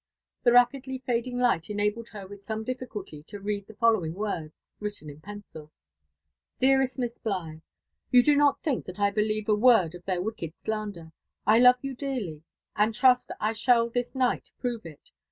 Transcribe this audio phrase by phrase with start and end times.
[0.41, 5.11] The rapidly fading light enabled her with some difficulty to read the following words, written
[5.11, 5.71] in pencil:
[6.57, 7.61] Dearest Miss Bligh,
[8.11, 11.11] —;''You do not tbink that I believe a vord of tbeir wicked slander.
[11.45, 12.41] I love you dearly,
[12.75, 15.11] and trust I shall this night prove it.